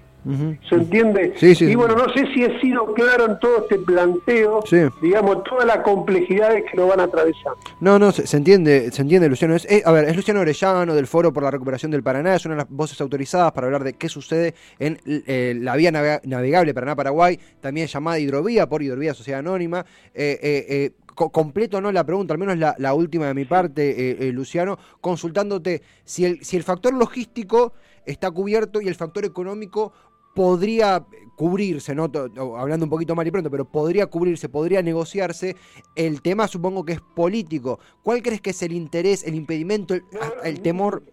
¿Se 0.69 0.75
entiende? 0.75 1.33
Sí, 1.37 1.53
sí, 1.53 1.65
y 1.65 1.67
sí. 1.69 1.75
bueno, 1.75 1.95
no 1.95 2.11
sé 2.13 2.25
si 2.33 2.43
he 2.43 2.59
sido 2.59 2.93
claro 2.93 3.25
en 3.25 3.39
todo 3.39 3.59
este 3.59 3.77
planteo, 3.77 4.61
Sí. 4.65 4.77
digamos, 5.01 5.43
todas 5.43 5.65
las 5.65 5.77
complejidades 5.79 6.63
que 6.69 6.77
lo 6.77 6.87
van 6.87 6.99
atravesando. 6.99 7.57
No, 7.79 7.99
no, 7.99 8.11
se, 8.11 8.25
se 8.25 8.37
entiende, 8.37 8.91
se 8.91 9.01
entiende, 9.03 9.29
Luciano. 9.29 9.55
Es, 9.55 9.65
eh, 9.69 9.83
a 9.85 9.91
ver, 9.91 10.05
es 10.05 10.15
Luciano 10.15 10.39
Orellano 10.39 10.95
del 10.95 11.07
Foro 11.07 11.31
por 11.31 11.43
la 11.43 11.51
Recuperación 11.51 11.91
del 11.91 12.01
Paraná, 12.01 12.35
es 12.35 12.45
una 12.45 12.55
de 12.55 12.61
las 12.61 12.69
voces 12.69 12.99
autorizadas 13.01 13.51
para 13.51 13.67
hablar 13.67 13.83
de 13.83 13.93
qué 13.93 14.09
sucede 14.09 14.55
en 14.79 14.99
eh, 15.05 15.55
la 15.61 15.75
vía 15.75 15.91
navega- 15.91 16.21
navegable 16.23 16.73
Paraná-Paraguay, 16.73 17.39
también 17.61 17.87
llamada 17.87 18.17
hidrovía 18.19 18.67
por 18.67 18.81
Hidrovía 18.81 19.13
Sociedad 19.13 19.39
Anónima. 19.41 19.85
Eh, 20.13 20.39
eh, 20.41 20.65
eh, 20.69 20.91
co- 21.13 21.29
completo 21.31 21.79
no 21.81 21.91
la 21.91 22.03
pregunta, 22.03 22.33
al 22.33 22.39
menos 22.39 22.57
la, 22.57 22.73
la 22.79 22.93
última 22.93 23.27
de 23.27 23.33
mi 23.35 23.45
parte, 23.45 23.89
eh, 24.11 24.17
eh, 24.21 24.31
Luciano, 24.31 24.79
consultándote 25.01 25.81
si 26.03 26.25
el, 26.25 26.43
si 26.43 26.57
el 26.57 26.63
factor 26.63 26.93
logístico 26.93 27.73
está 28.05 28.29
cubierto 28.31 28.81
y 28.81 28.87
el 28.87 28.95
factor 28.95 29.25
económico 29.25 29.91
podría 30.35 31.03
cubrirse, 31.35 31.95
¿no? 31.95 32.11
hablando 32.57 32.85
un 32.85 32.89
poquito 32.89 33.15
mal 33.15 33.25
y 33.25 33.31
pronto, 33.31 33.49
pero 33.49 33.65
podría 33.65 34.05
cubrirse, 34.05 34.47
podría 34.47 34.81
negociarse. 34.81 35.55
El 35.95 36.21
tema 36.21 36.47
supongo 36.47 36.85
que 36.85 36.93
es 36.93 37.01
político. 37.01 37.79
¿Cuál 38.03 38.21
crees 38.21 38.41
que 38.41 38.51
es 38.51 38.61
el 38.61 38.73
interés, 38.73 39.25
el 39.25 39.35
impedimento, 39.35 39.95
el, 40.43 40.61
temor 40.61 41.03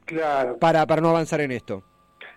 para, 0.61 0.87
para 0.87 1.00
no 1.00 1.09
avanzar 1.09 1.41
en 1.41 1.52
esto? 1.52 1.83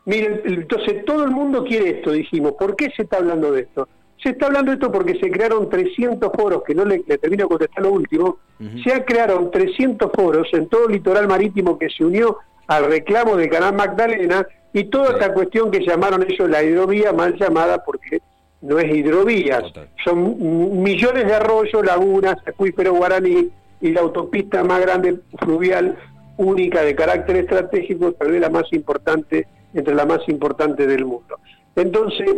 Miren, 0.06 0.42
entonces 0.46 1.04
todo 1.06 1.26
el 1.26 1.32
mundo 1.32 1.64
quiere 1.64 1.98
esto, 1.98 2.12
dijimos. 2.12 2.54
¿Por 2.54 2.76
qué 2.76 2.92
se 2.96 3.04
está 3.04 3.18
hablando 3.18 3.52
de 3.52 3.62
esto? 3.62 3.90
Se 4.22 4.30
está 4.30 4.46
hablando 4.46 4.72
de 4.72 4.76
esto 4.76 4.92
porque 4.92 5.20
se 5.20 5.30
crearon 5.30 5.70
300 5.70 6.32
foros, 6.36 6.64
que 6.66 6.74
no 6.74 6.86
le, 6.86 7.00
termino 7.00 7.44
de 7.44 7.50
contestar 7.50 7.84
lo 7.84 7.92
último, 7.92 8.38
se 8.84 9.04
crearon 9.04 9.52
300 9.52 10.12
foros 10.14 10.48
en 10.54 10.68
todo 10.68 10.88
el 10.88 10.94
litoral 10.94 11.28
marítimo 11.28 11.78
que 11.78 11.90
se 11.90 12.06
unió 12.06 12.38
al 12.68 12.86
reclamo 12.86 13.36
del 13.36 13.50
canal 13.50 13.74
Magdalena 13.74 14.48
y 14.74 14.86
toda 14.86 15.12
esta 15.12 15.34
cuestión 15.34 15.72
que 15.72 15.86
llamaron 15.86 16.26
ellos 16.28 16.50
la 16.50 16.64
hidrovía, 16.64 17.14
mal 17.14 17.36
llamada 17.38 17.84
porque 17.84 18.20
no 18.62 18.80
es 18.80 18.94
hidrovía, 18.94 19.62
son 20.04 20.82
millones 20.84 21.26
de 21.26 21.34
arroyos, 21.34 21.86
lagunas, 21.86 22.38
acuífero 22.46 22.94
guaraní 22.94 23.50
y 23.82 23.92
la 23.92 24.02
autopista 24.02 24.64
más 24.64 24.82
grande 24.82 25.20
fluvial 25.40 25.98
única 26.38 26.82
de 26.82 26.96
carácter 26.96 27.38
estratégico, 27.38 28.12
tal 28.14 28.32
vez 28.32 28.42
la 28.42 28.50
más 28.50 28.72
importante, 28.74 29.48
entre 29.74 29.96
las 29.96 30.08
más 30.08 30.28
importantes 30.28 30.88
del 30.88 31.06
mundo. 31.06 31.38
Entonces, 31.76 32.30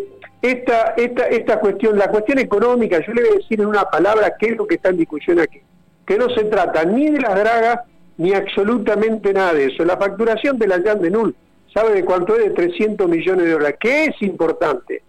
esta, 0.42 0.94
esta, 0.98 1.28
esta 1.28 1.60
cuestión, 1.60 1.98
la 1.98 2.10
cuestión 2.10 2.40
económica, 2.40 3.00
yo 3.06 3.14
le 3.14 3.22
voy 3.22 3.32
a 3.32 3.36
decir 3.36 3.60
en 3.60 3.68
una 3.68 3.86
palabra 3.86 4.36
qué 4.38 4.48
es 4.48 4.58
lo 4.58 4.68
que 4.68 4.76
está 4.76 4.90
en 4.90 4.98
discusión 4.98 5.40
aquí, 5.40 5.62
que 6.06 6.18
no 6.18 6.30
se 6.30 6.44
trata 6.46 6.86
ni 6.86 7.10
de 7.10 7.22
las 7.22 7.36
dragas 7.36 7.80
ni 8.18 8.34
absolutamente 8.34 9.34
nada 9.34 9.54
de 9.54 9.66
eso. 9.66 9.86
La 9.86 9.98
facturación 9.98 10.58
de 10.58 10.68
la 10.68 10.82
Jan 10.82 11.02
de 11.02 11.12
Null, 11.12 11.36
¿sabe 11.74 11.94
de 11.94 12.06
cuánto 12.06 12.36
es? 12.36 12.46
De 12.46 12.50
300 12.52 13.08
millones 13.08 13.46
de 13.46 13.52
dólares, 13.52 13.78
que 13.80 14.06
es 14.06 14.22
importante. 14.22 15.04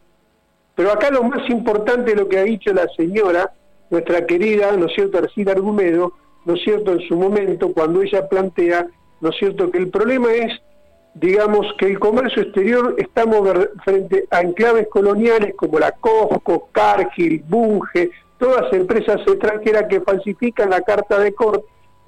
Pero 0.74 0.92
acá 0.92 1.10
lo 1.10 1.24
más 1.24 1.48
importante 1.50 2.12
es 2.12 2.16
lo 2.16 2.28
que 2.28 2.38
ha 2.38 2.44
dicho 2.44 2.72
la 2.72 2.86
señora, 2.96 3.52
nuestra 3.90 4.26
querida, 4.26 4.72
¿no 4.76 4.86
es 4.86 4.94
cierto?, 4.94 5.18
Arcila 5.18 5.52
Argumedo, 5.52 6.12
¿no 6.44 6.54
es 6.54 6.62
cierto?, 6.62 6.92
en 6.92 7.00
su 7.08 7.16
momento, 7.16 7.72
cuando 7.72 8.02
ella 8.02 8.28
plantea, 8.28 8.86
¿no 9.20 9.30
es 9.30 9.36
cierto?, 9.36 9.70
que 9.70 9.78
el 9.78 9.88
problema 9.88 10.32
es 10.32 10.52
digamos 11.14 11.66
que 11.78 11.86
el 11.86 11.98
comercio 11.98 12.42
exterior 12.42 12.94
estamos 12.98 13.48
frente 13.84 14.26
a 14.30 14.40
enclaves 14.40 14.86
coloniales 14.88 15.54
como 15.56 15.78
la 15.78 15.92
Costco, 15.92 16.68
Cargill, 16.70 17.42
Bunge, 17.48 18.10
todas 18.38 18.72
empresas 18.72 19.20
extranjeras 19.26 19.86
que 19.88 20.00
falsifican 20.00 20.70
la 20.70 20.80
carta 20.82 21.18
de, 21.18 21.34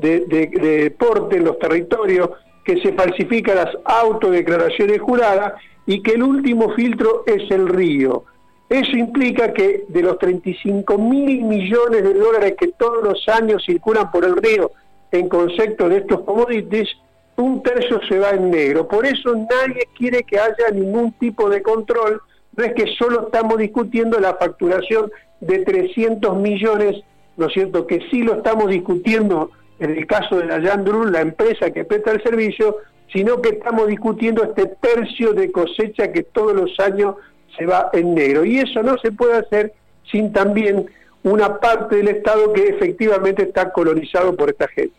de, 0.01 0.21
de, 0.21 0.47
deporte 0.83 1.37
en 1.37 1.45
los 1.45 1.59
territorios, 1.59 2.31
que 2.65 2.81
se 2.81 2.93
falsifican 2.93 3.57
las 3.57 3.77
autodeclaraciones 3.85 5.01
juradas 5.01 5.55
y 5.87 6.03
que 6.03 6.13
el 6.13 6.23
último 6.23 6.73
filtro 6.75 7.25
es 7.27 7.51
el 7.51 7.69
río. 7.69 8.25
Eso 8.69 8.97
implica 8.97 9.53
que 9.53 9.85
de 9.89 10.03
los 10.03 10.19
35 10.19 10.97
mil 10.99 11.43
millones 11.43 12.03
de 12.05 12.15
dólares 12.15 12.55
que 12.59 12.69
todos 12.69 13.03
los 13.03 13.29
años 13.29 13.65
circulan 13.67 14.11
por 14.13 14.25
el 14.25 14.37
río 14.37 14.71
en 15.13 15.29
concepto 15.29 15.89
de 15.89 15.99
estos 15.99 16.21
commodities, 16.21 16.89
un 17.37 17.63
tercio 17.63 18.01
se 18.09 18.19
va 18.19 18.31
en 18.31 18.51
negro. 18.51 18.87
Por 18.87 19.07
eso 19.07 19.35
nadie 19.35 19.89
quiere 19.97 20.23
que 20.23 20.39
haya 20.39 20.71
ningún 20.73 21.13
tipo 21.13 21.49
de 21.49 21.63
control. 21.63 22.21
No 22.57 22.65
es 22.65 22.75
que 22.75 22.87
solo 22.99 23.27
estamos 23.27 23.59
discutiendo 23.59 24.21
la 24.21 24.35
facturación 24.35 25.11
de 25.41 25.65
300 25.65 26.37
millones, 26.37 27.03
¿no 27.37 27.47
es 27.47 27.53
cierto? 27.53 27.87
Que 27.87 28.01
sí 28.11 28.23
lo 28.23 28.35
estamos 28.35 28.69
discutiendo 28.69 29.51
en 29.81 29.97
el 29.97 30.07
caso 30.07 30.37
de 30.37 30.47
la 30.47 30.61
Yandrun, 30.61 31.11
la 31.11 31.23
empresa 31.23 31.71
que 31.71 31.85
presta 31.85 32.13
el 32.13 32.23
servicio, 32.23 32.77
sino 33.13 33.41
que 33.43 33.51
estamos 33.51 33.89
discutiendo 33.89 34.45
este 34.45 34.67
tercio 34.67 35.33
de 35.33 35.51
cosecha 35.51 36.13
que 36.13 36.23
todos 36.23 36.55
los 36.55 36.79
años 36.79 37.17
se 37.57 37.67
va 37.67 37.91
en 37.93 38.15
negro. 38.15 38.45
Y 38.45 38.59
eso 38.59 38.83
no 38.83 38.97
se 38.99 39.11
puede 39.11 39.39
hacer 39.39 39.73
sin 40.11 40.33
también 40.33 40.87
una 41.23 41.59
parte 41.59 41.97
del 41.97 42.09
Estado 42.09 42.53
que 42.53 42.69
efectivamente 42.69 43.43
está 43.43 43.73
colonizado 43.73 44.37
por 44.37 44.51
esta 44.51 44.69
gente. 44.69 44.95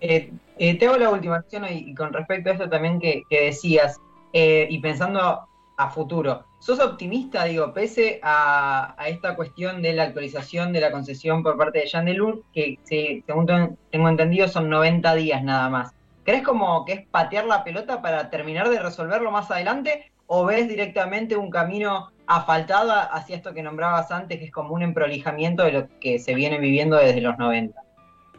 Eh, 0.00 0.32
eh, 0.58 0.78
tengo 0.78 0.96
la 0.96 1.10
última 1.10 1.36
acción 1.36 1.64
y, 1.70 1.94
con 1.94 2.12
respecto 2.12 2.50
a 2.50 2.52
esto 2.52 2.68
también 2.68 2.98
que, 2.98 3.22
decías, 3.30 3.98
eh, 4.32 4.66
y 4.70 4.78
pensando 4.80 5.46
a 5.76 5.90
futuro, 5.90 6.44
¿sos 6.58 6.80
optimista, 6.80 7.44
digo, 7.44 7.72
pese 7.72 8.18
a, 8.22 8.96
esta 9.06 9.36
cuestión 9.36 9.82
de 9.82 9.92
la 9.92 10.04
actualización 10.04 10.72
de 10.72 10.80
la 10.80 10.90
concesión 10.90 11.42
por 11.42 11.56
parte 11.56 11.80
de 11.80 11.86
Yandelun, 11.86 12.42
que 12.52 12.78
según 12.84 13.76
tengo 13.90 14.08
entendido 14.08 14.48
son 14.48 14.70
90 14.70 15.14
días 15.14 15.42
nada 15.42 15.68
más? 15.68 15.94
¿Crees 16.24 16.42
como 16.42 16.84
que 16.84 16.92
es 16.92 17.06
patear 17.06 17.44
la 17.44 17.62
pelota 17.62 18.02
para 18.02 18.30
terminar 18.30 18.68
de 18.68 18.80
resolverlo 18.80 19.30
más 19.30 19.50
adelante? 19.50 20.10
¿O 20.26 20.44
ves 20.44 20.68
directamente 20.68 21.36
un 21.36 21.50
camino 21.50 22.10
asfaltado 22.26 22.92
hacia 23.12 23.36
esto 23.36 23.54
que 23.54 23.62
nombrabas 23.62 24.10
antes, 24.10 24.38
que 24.38 24.46
es 24.46 24.50
como 24.50 24.74
un 24.74 24.82
emprolijamiento 24.82 25.62
de 25.62 25.72
lo 25.72 25.88
que 26.00 26.18
se 26.18 26.34
viene 26.34 26.58
viviendo 26.58 26.96
desde 26.96 27.20
los 27.20 27.38
90? 27.38 27.80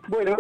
Bueno, 0.10 0.36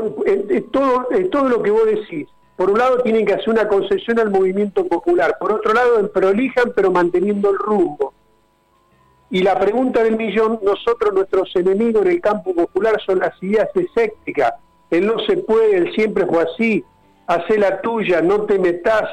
todo 1.31 1.49
lo 1.49 1.61
que 1.61 1.71
vos 1.71 1.85
decís. 1.85 2.27
Por 2.57 2.71
un 2.71 2.79
lado 2.79 2.97
tienen 3.03 3.25
que 3.25 3.33
hacer 3.33 3.49
una 3.49 3.67
concesión 3.67 4.19
al 4.19 4.31
movimiento 4.31 4.85
popular, 4.87 5.37
por 5.39 5.53
otro 5.53 5.73
lado 5.73 6.09
prolijan 6.11 6.73
pero 6.75 6.91
manteniendo 6.91 7.51
el 7.51 7.57
rumbo. 7.57 8.13
Y 9.29 9.43
la 9.43 9.59
pregunta 9.59 10.03
del 10.03 10.17
millón, 10.17 10.59
nosotros 10.63 11.13
nuestros 11.13 11.55
enemigos 11.55 12.03
en 12.05 12.11
el 12.11 12.21
campo 12.21 12.55
popular 12.55 12.99
son 13.05 13.19
las 13.19 13.31
ideas 13.43 13.69
escépticas. 13.75 14.53
El 14.89 15.05
no 15.05 15.19
se 15.19 15.37
puede, 15.37 15.77
el 15.77 15.93
siempre 15.93 16.25
fue 16.25 16.43
así, 16.43 16.83
hace 17.27 17.59
la 17.59 17.79
tuya, 17.81 18.21
no 18.21 18.43
te 18.43 18.57
metas. 18.57 19.03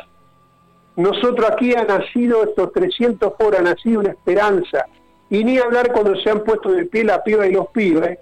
Nosotros 0.97 1.51
aquí 1.51 1.75
ha 1.75 1.85
nacido, 1.85 2.45
estos 2.45 2.73
300 2.73 3.33
por 3.35 3.57
ha 3.57 3.61
nacido 3.61 4.01
una 4.01 4.11
esperanza. 4.11 4.87
Y 5.29 5.45
ni 5.45 5.59
hablar 5.59 5.93
cuando 5.93 6.15
se 6.17 6.31
han 6.31 6.45
puesto 6.45 6.71
de 6.71 6.87
pie 6.87 7.05
la 7.05 7.23
piba 7.23 7.47
y 7.47 7.53
los 7.53 7.69
pibes, 7.69 8.19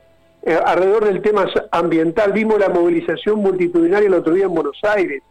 alrededor 0.64 1.04
del 1.04 1.22
tema 1.22 1.46
ambiental. 1.70 2.32
Vimos 2.32 2.58
la 2.58 2.68
movilización 2.68 3.40
multitudinaria 3.40 4.08
el 4.08 4.14
otro 4.14 4.34
día 4.34 4.46
en 4.46 4.54
Buenos 4.54 4.78
Aires. 4.82 5.22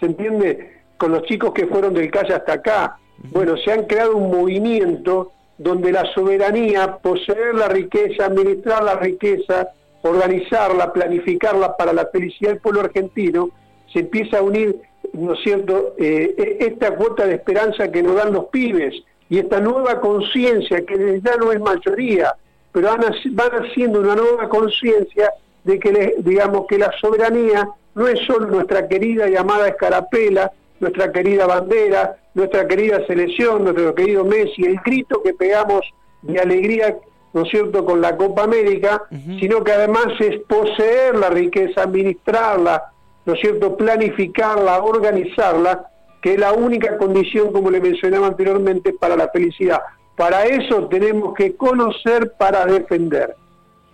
¿Se 0.00 0.06
entiende? 0.06 0.80
Con 0.96 1.12
los 1.12 1.22
chicos 1.24 1.52
que 1.52 1.66
fueron 1.66 1.94
del 1.94 2.10
calle 2.10 2.34
hasta 2.34 2.54
acá. 2.54 2.98
Bueno, 3.30 3.56
se 3.56 3.72
han 3.72 3.84
creado 3.84 4.16
un 4.16 4.30
movimiento 4.30 5.32
donde 5.58 5.92
la 5.92 6.04
soberanía, 6.14 6.96
poseer 6.96 7.54
la 7.54 7.68
riqueza, 7.68 8.26
administrar 8.26 8.82
la 8.82 8.96
riqueza, 8.96 9.68
organizarla, 10.02 10.92
planificarla 10.92 11.76
para 11.76 11.92
la 11.92 12.06
felicidad 12.06 12.50
del 12.50 12.60
pueblo 12.60 12.80
argentino, 12.80 13.50
se 13.92 14.00
empieza 14.00 14.38
a 14.38 14.42
unir, 14.42 14.76
¿no 15.12 15.34
es 15.34 15.40
cierto?, 15.42 15.94
eh, 15.98 16.34
e, 16.36 16.66
esta 16.66 16.94
cuota 16.96 17.26
de 17.26 17.34
esperanza 17.34 17.90
que 17.90 18.02
nos 18.02 18.16
dan 18.16 18.32
los 18.32 18.46
pibes 18.46 18.94
y 19.30 19.38
esta 19.38 19.60
nueva 19.60 20.00
conciencia 20.00 20.84
que 20.84 21.20
ya 21.24 21.36
no 21.36 21.52
es 21.52 21.60
mayoría, 21.60 22.34
pero 22.74 22.88
van, 22.88 23.52
haciendo 23.64 24.00
una 24.00 24.16
nueva 24.16 24.48
conciencia 24.48 25.32
de 25.62 25.78
que, 25.78 26.16
digamos, 26.18 26.66
que 26.66 26.76
la 26.76 26.90
soberanía 27.00 27.68
no 27.94 28.08
es 28.08 28.18
solo 28.26 28.48
nuestra 28.48 28.88
querida 28.88 29.28
llamada 29.28 29.68
escarapela, 29.68 30.50
nuestra 30.80 31.12
querida 31.12 31.46
bandera, 31.46 32.16
nuestra 32.34 32.66
querida 32.66 33.06
selección, 33.06 33.62
nuestro 33.62 33.94
querido 33.94 34.24
Messi, 34.24 34.64
el 34.64 34.80
grito 34.84 35.22
que 35.22 35.34
pegamos 35.34 35.82
de 36.22 36.40
alegría, 36.40 36.96
¿no 37.32 37.42
es 37.42 37.50
cierto?, 37.50 37.84
con 37.84 38.00
la 38.00 38.16
Copa 38.16 38.42
América, 38.42 39.04
sino 39.38 39.62
que 39.62 39.70
además 39.70 40.06
es 40.18 40.40
poseer 40.40 41.14
la 41.14 41.30
riqueza, 41.30 41.84
administrarla, 41.84 42.90
¿no 43.24 43.34
es 43.34 43.40
cierto?, 43.40 43.76
planificarla, 43.76 44.82
organizarla, 44.82 45.86
que 46.20 46.34
es 46.34 46.40
la 46.40 46.52
única 46.52 46.98
condición, 46.98 47.52
como 47.52 47.70
le 47.70 47.80
mencionaba 47.80 48.26
anteriormente, 48.26 48.92
para 48.94 49.14
la 49.14 49.28
felicidad. 49.28 49.80
Para 50.16 50.44
eso 50.44 50.86
tenemos 50.86 51.34
que 51.34 51.56
conocer 51.56 52.32
para 52.38 52.66
defender. 52.66 53.34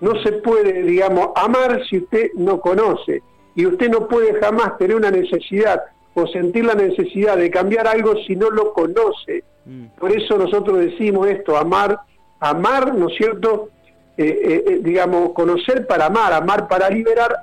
No 0.01 0.21
se 0.23 0.33
puede, 0.33 0.83
digamos, 0.83 1.31
amar 1.35 1.83
si 1.89 1.99
usted 1.99 2.31
no 2.35 2.61
conoce. 2.61 3.23
Y 3.55 3.67
usted 3.67 3.91
no 3.91 4.07
puede 4.07 4.35
jamás 4.41 4.79
tener 4.79 4.97
una 4.97 5.11
necesidad 5.11 5.83
o 6.15 6.27
sentir 6.27 6.65
la 6.65 6.75
necesidad 6.75 7.37
de 7.37 7.51
cambiar 7.51 7.87
algo 7.87 8.15
si 8.27 8.37
no 8.37 8.51
lo 8.51 8.73
conoce. 8.73 9.45
Mm. 9.65 9.87
Por 9.99 10.13
eso 10.13 10.37
nosotros 10.37 10.79
decimos 10.79 11.29
esto, 11.29 11.57
amar, 11.57 12.01
amar, 12.39 12.95
¿no 12.95 13.09
es 13.09 13.17
cierto? 13.17 13.69
Eh, 14.17 14.27
eh, 14.29 14.65
eh, 14.67 14.81
digamos, 14.83 15.33
conocer 15.33 15.87
para 15.87 16.07
amar, 16.07 16.33
amar 16.33 16.69
para 16.69 16.91
liberar. 16.91 17.43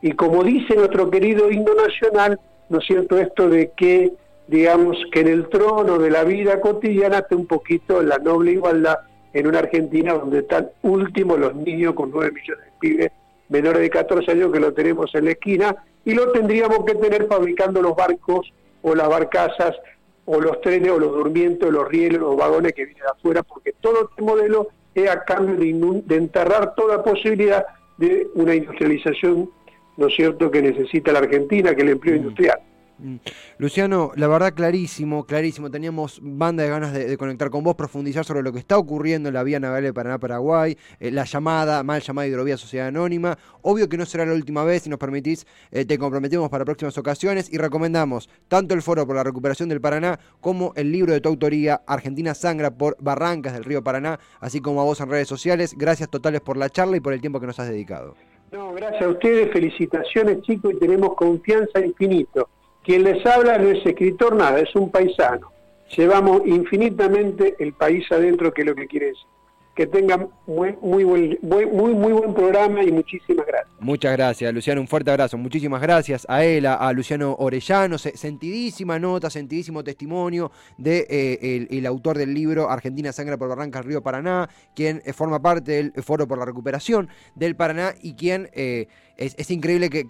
Y 0.00 0.12
como 0.12 0.42
dice 0.44 0.74
nuestro 0.74 1.10
querido 1.10 1.50
himno 1.50 1.74
nacional, 1.74 2.38
¿no 2.68 2.78
es 2.78 2.86
cierto? 2.86 3.18
Esto 3.18 3.48
de 3.48 3.72
que 3.76 4.12
digamos 4.48 4.96
que 5.12 5.20
en 5.20 5.28
el 5.28 5.48
trono 5.48 5.98
de 5.98 6.10
la 6.10 6.24
vida 6.24 6.60
cotidiana 6.60 7.18
esté 7.18 7.34
un 7.34 7.46
poquito 7.46 8.02
la 8.02 8.18
noble 8.18 8.52
igualdad 8.52 8.98
en 9.32 9.46
una 9.46 9.60
Argentina 9.60 10.14
donde 10.14 10.40
están 10.40 10.70
últimos 10.82 11.38
los 11.38 11.54
niños 11.54 11.94
con 11.94 12.10
9 12.10 12.32
millones 12.32 12.64
de 12.64 12.72
pibes 12.80 13.12
menores 13.48 13.82
de 13.82 13.90
14 13.90 14.30
años 14.30 14.52
que 14.52 14.60
lo 14.60 14.72
tenemos 14.72 15.14
en 15.14 15.26
la 15.26 15.32
esquina 15.32 15.76
y 16.04 16.14
lo 16.14 16.32
tendríamos 16.32 16.84
que 16.84 16.94
tener 16.94 17.26
fabricando 17.26 17.80
los 17.80 17.94
barcos 17.94 18.52
o 18.80 18.94
las 18.94 19.08
barcazas 19.08 19.76
o 20.24 20.40
los 20.40 20.60
trenes 20.60 20.90
o 20.90 20.98
los 20.98 21.12
durmientos, 21.12 21.70
los 21.72 21.86
rieles, 21.88 22.20
los 22.20 22.36
vagones 22.36 22.72
que 22.72 22.84
vienen 22.84 23.02
de 23.02 23.10
afuera, 23.10 23.42
porque 23.42 23.74
todo 23.80 24.08
este 24.08 24.22
modelo 24.22 24.68
es 24.94 25.08
a 25.08 25.22
cambio 25.24 25.56
de, 25.56 26.02
de 26.06 26.16
enterrar 26.16 26.74
toda 26.74 27.02
posibilidad 27.02 27.66
de 27.98 28.28
una 28.34 28.54
industrialización, 28.54 29.50
¿no 29.96 30.06
es 30.06 30.14
cierto?, 30.14 30.50
que 30.50 30.62
necesita 30.62 31.12
la 31.12 31.20
Argentina, 31.20 31.74
que 31.74 31.82
el 31.82 31.90
empleo 31.90 32.14
mm. 32.14 32.18
industrial. 32.18 32.58
Mm. 33.02 33.16
Luciano, 33.58 34.12
la 34.14 34.28
verdad 34.28 34.54
clarísimo, 34.54 35.24
clarísimo. 35.24 35.70
Teníamos 35.70 36.20
banda 36.22 36.62
de 36.62 36.68
ganas 36.68 36.92
de, 36.92 37.16
conectar 37.16 37.50
con 37.50 37.64
vos, 37.64 37.74
profundizar 37.74 38.24
sobre 38.24 38.42
lo 38.42 38.52
que 38.52 38.60
está 38.60 38.78
ocurriendo 38.78 39.28
en 39.28 39.34
la 39.34 39.42
vía 39.42 39.58
navegable 39.58 39.88
de 39.88 39.92
Paraná-Paraguay, 39.92 40.78
eh, 41.00 41.10
la 41.10 41.24
llamada, 41.24 41.82
mal 41.82 42.00
llamada 42.00 42.28
hidrovía 42.28 42.56
Sociedad 42.56 42.86
Anónima. 42.86 43.36
Obvio 43.62 43.88
que 43.88 43.96
no 43.96 44.06
será 44.06 44.24
la 44.24 44.34
última 44.34 44.62
vez, 44.62 44.82
si 44.82 44.90
nos 44.90 45.00
permitís, 45.00 45.46
eh, 45.72 45.84
te 45.84 45.98
comprometemos 45.98 46.48
para 46.48 46.64
próximas 46.64 46.96
ocasiones 46.96 47.52
y 47.52 47.58
recomendamos 47.58 48.30
tanto 48.46 48.74
el 48.74 48.82
foro 48.82 49.04
por 49.04 49.16
la 49.16 49.24
recuperación 49.24 49.68
del 49.68 49.80
Paraná 49.80 50.20
como 50.40 50.72
el 50.76 50.92
libro 50.92 51.12
de 51.12 51.20
tu 51.20 51.28
autoría, 51.28 51.82
Argentina 51.86 52.34
Sangra 52.34 52.70
por 52.70 52.96
Barrancas 53.00 53.54
del 53.54 53.64
Río 53.64 53.82
Paraná, 53.82 54.20
así 54.40 54.60
como 54.60 54.80
a 54.80 54.84
vos 54.84 55.00
en 55.00 55.10
redes 55.10 55.26
sociales. 55.26 55.74
Gracias 55.76 56.08
totales 56.08 56.40
por 56.40 56.56
la 56.56 56.70
charla 56.70 56.96
y 56.96 57.00
por 57.00 57.12
el 57.12 57.20
tiempo 57.20 57.40
que 57.40 57.48
nos 57.48 57.58
has 57.58 57.68
dedicado. 57.68 58.14
No, 58.52 58.72
gracias 58.74 59.02
a 59.02 59.08
ustedes, 59.08 59.50
felicitaciones 59.50 60.42
chicos 60.42 60.74
y 60.74 60.78
tenemos 60.78 61.14
confianza 61.16 61.80
infinito. 61.80 62.48
Quien 62.84 63.04
les 63.04 63.24
habla 63.24 63.58
no 63.58 63.70
es 63.70 63.84
escritor, 63.86 64.34
nada, 64.34 64.58
es 64.60 64.74
un 64.74 64.90
paisano. 64.90 65.52
Llevamos 65.96 66.42
infinitamente 66.46 67.54
el 67.58 67.74
país 67.74 68.10
adentro, 68.10 68.52
que 68.52 68.62
es 68.62 68.66
lo 68.66 68.74
que 68.74 68.86
quiere 68.86 69.06
decir 69.06 69.26
que 69.74 69.86
tengan 69.86 70.28
muy, 70.46 70.76
muy, 70.82 71.04
buen, 71.04 71.38
muy, 71.42 71.94
muy 71.94 72.12
buen 72.12 72.34
programa 72.34 72.84
y 72.84 72.92
muchísimas 72.92 73.46
gracias. 73.46 73.72
Muchas 73.80 74.12
gracias, 74.12 74.52
Luciano. 74.52 74.80
Un 74.82 74.88
fuerte 74.88 75.10
abrazo. 75.10 75.38
Muchísimas 75.38 75.80
gracias 75.80 76.26
a 76.28 76.44
él, 76.44 76.66
a, 76.66 76.92
Luciano 76.92 77.34
Orellano. 77.38 77.96
Sentidísima 77.96 78.98
nota, 78.98 79.30
sentidísimo 79.30 79.82
testimonio 79.82 80.52
de 80.76 81.06
eh, 81.08 81.68
el, 81.70 81.86
autor 81.86 82.18
del 82.18 82.34
libro 82.34 82.68
Argentina 82.70 83.12
Sangra 83.12 83.38
por 83.38 83.48
Barranca 83.48 83.78
al 83.78 83.86
Río 83.86 84.02
Paraná, 84.02 84.48
quien 84.74 85.02
eh, 85.06 85.14
forma 85.14 85.40
parte 85.40 85.72
del 85.72 85.92
Foro 86.02 86.28
por 86.28 86.38
la 86.38 86.44
Recuperación 86.44 87.08
del 87.34 87.56
Paraná 87.56 87.94
y 88.02 88.14
quien 88.14 88.50
eh, 88.52 88.88
es, 89.16 89.50
increíble 89.50 89.90
que, 89.90 90.04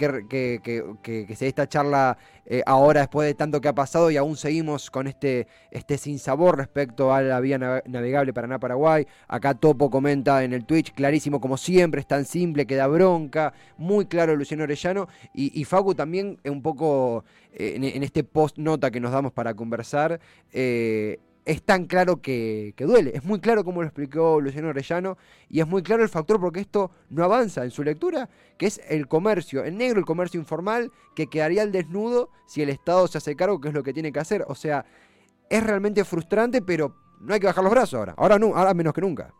se 1.34 1.44
dé 1.44 1.48
esta 1.48 1.68
charla 1.68 2.16
eh, 2.46 2.62
ahora 2.66 3.00
después 3.00 3.26
de 3.26 3.34
tanto 3.34 3.60
que 3.60 3.68
ha 3.68 3.74
pasado 3.74 4.10
y 4.10 4.16
aún 4.16 4.36
seguimos 4.36 4.90
con 4.90 5.06
este, 5.06 5.46
este 5.70 5.98
sinsabor 5.98 6.56
respecto 6.56 7.12
a 7.12 7.22
la 7.22 7.40
vía 7.40 7.58
navegable 7.58 8.32
Paraná-Paraguay. 8.32 9.06
Acá 9.28 9.54
Topo 9.54 9.90
comenta 9.90 10.44
en 10.44 10.52
el 10.52 10.64
Twitch, 10.64 10.92
clarísimo 10.92 11.40
como 11.40 11.56
siempre, 11.56 12.00
es 12.00 12.06
tan 12.06 12.24
simple 12.24 12.66
que 12.66 12.76
da 12.76 12.86
bronca, 12.86 13.52
muy 13.76 14.06
claro 14.06 14.36
Luciano 14.36 14.64
Orellano 14.64 15.08
y, 15.34 15.60
y 15.60 15.64
Facu 15.64 15.94
también 15.94 16.38
un 16.44 16.62
poco 16.62 17.24
eh, 17.52 17.74
en, 17.76 18.02
este 18.02 18.24
post 18.24 18.56
nota 18.56 18.90
que 18.90 19.00
nos 19.00 19.12
damos 19.12 19.32
para 19.32 19.54
conversar. 19.54 20.20
Eh, 20.52 21.18
es 21.44 21.62
tan 21.62 21.86
claro 21.86 22.20
que, 22.22 22.74
duele. 22.78 23.12
Es 23.14 23.24
muy 23.24 23.40
claro 23.40 23.64
como 23.64 23.82
lo 23.82 23.88
explicó 23.88 24.40
Luciano 24.40 24.68
Orellano 24.68 25.18
y 25.48 25.60
es 25.60 25.66
muy 25.66 25.82
claro 25.82 26.02
el 26.02 26.08
factor 26.08 26.40
porque 26.40 26.60
esto 26.60 26.90
no 27.10 27.24
avanza 27.24 27.64
en 27.64 27.70
su 27.70 27.82
lectura, 27.82 28.28
que 28.58 28.66
es 28.66 28.80
el 28.88 29.08
comercio, 29.08 29.64
en 29.64 29.76
negro 29.76 29.98
el 29.98 30.04
comercio 30.04 30.38
informal 30.38 30.92
que 31.16 31.26
quedaría 31.26 31.62
al 31.62 31.72
desnudo 31.72 32.30
si 32.46 32.62
el 32.62 32.68
Estado 32.68 33.06
se 33.08 33.18
hace 33.18 33.34
cargo, 33.34 33.60
que 33.60 33.68
es 33.68 33.74
lo 33.74 33.82
que 33.82 33.92
tiene 33.92 34.12
que 34.12 34.20
hacer. 34.20 34.44
O 34.46 34.54
sea, 34.54 34.84
es 35.50 35.62
realmente 35.64 36.04
frustrante, 36.04 36.62
pero 36.62 36.94
no 37.20 37.34
hay 37.34 37.40
que 37.40 37.46
bajar 37.46 37.64
los 37.64 37.72
brazos 37.72 37.94
ahora. 37.94 38.14
Ahora, 38.16 38.38
no, 38.38 38.54
ahora 38.54 38.74
menos 38.74 38.92
que 38.92 39.00
nunca. 39.00 39.32